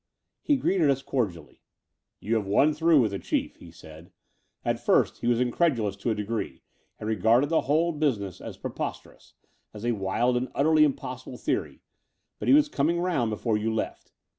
He 0.41 0.55
greeted 0.55 0.89
us 0.89 1.03
cordially. 1.03 1.61
"You 2.19 2.33
have 2.33 2.47
won 2.47 2.73
through 2.73 3.01
with 3.01 3.11
the 3.11 3.19
Chief," 3.19 3.57
he 3.57 3.69
said. 3.69 4.11
"At 4.65 4.79
first 4.79 5.19
he 5.19 5.27
was 5.27 5.39
incredtdous 5.39 5.95
to 5.99 6.09
a 6.09 6.15
degree, 6.15 6.63
and 6.99 7.07
regarded 7.07 7.51
the 7.51 7.61
whole 7.61 7.91
business 7.91 8.41
as 8.41 8.57
preposterous, 8.57 9.35
as 9.75 9.85
a 9.85 9.91
wild 9.91 10.37
and 10.37 10.49
utterly 10.55 10.85
impossible 10.85 11.37
theory: 11.37 11.81
but 12.39 12.47
he 12.47 12.55
was 12.55 12.67
coming 12.67 12.99
round 12.99 13.29
before 13.29 13.57
you 13.59 13.71
left. 13.71 14.11